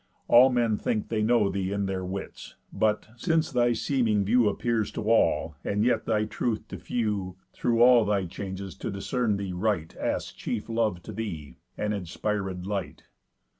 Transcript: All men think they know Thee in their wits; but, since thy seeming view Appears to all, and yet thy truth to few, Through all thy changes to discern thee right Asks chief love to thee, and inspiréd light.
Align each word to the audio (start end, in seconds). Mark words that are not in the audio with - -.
All 0.27 0.49
men 0.49 0.77
think 0.77 1.09
they 1.09 1.21
know 1.21 1.51
Thee 1.51 1.71
in 1.71 1.85
their 1.85 2.03
wits; 2.03 2.55
but, 2.73 3.09
since 3.17 3.51
thy 3.51 3.73
seeming 3.73 4.25
view 4.25 4.49
Appears 4.49 4.89
to 4.93 5.03
all, 5.03 5.53
and 5.63 5.85
yet 5.85 6.07
thy 6.07 6.25
truth 6.25 6.67
to 6.69 6.79
few, 6.79 7.37
Through 7.53 7.83
all 7.83 8.03
thy 8.03 8.25
changes 8.25 8.73
to 8.77 8.89
discern 8.89 9.37
thee 9.37 9.53
right 9.53 9.95
Asks 9.95 10.31
chief 10.33 10.69
love 10.69 11.03
to 11.03 11.11
thee, 11.11 11.57
and 11.77 11.93
inspiréd 11.93 12.65
light. 12.65 13.03